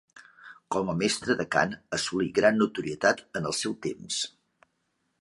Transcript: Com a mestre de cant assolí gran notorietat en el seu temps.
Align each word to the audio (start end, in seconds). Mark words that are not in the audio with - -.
Com 0.75 0.89
a 0.93 0.95
mestre 1.01 1.35
de 1.41 1.45
cant 1.57 1.77
assolí 1.99 2.31
gran 2.39 2.59
notorietat 2.65 3.25
en 3.41 3.49
el 3.51 3.57
seu 3.63 3.81
temps. 3.89 4.23